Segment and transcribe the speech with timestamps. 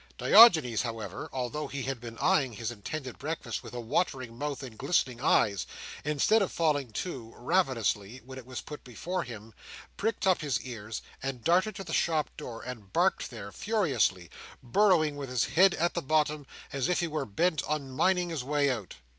[0.17, 4.75] Diogenes, however, although he had been eyeing his intended breakfast with a watering mouth and
[4.75, 5.67] glistening eyes,
[6.03, 9.53] instead of falling to, ravenously, when it was put before him,
[9.97, 11.03] pricked up his ears,
[11.43, 14.31] darted to the shop door, and barked there furiously:
[14.63, 18.43] burrowing with his head at the bottom, as if he were bent on mining his
[18.43, 18.95] way out.